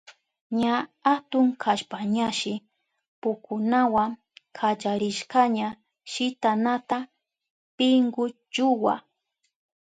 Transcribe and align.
Ña 0.61 0.75
atun 1.13 1.47
kashpañashi 1.61 2.53
pukunawa 3.21 4.03
kallarishkaña 4.57 5.67
shitanata 6.11 6.97
pinkulluwa. 7.77 8.95